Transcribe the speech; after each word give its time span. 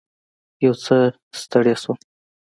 یو 0.65 0.73
څه 0.83 0.97
ستړې 1.41 1.75
شوم. 1.81 1.97